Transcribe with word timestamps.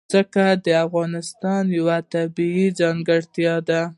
ځمکه 0.13 0.45
د 0.65 0.67
افغانستان 0.85 1.63
یوه 1.79 1.97
طبیعي 2.13 2.67
ځانګړتیا 2.79 3.55
ده. 3.69 3.81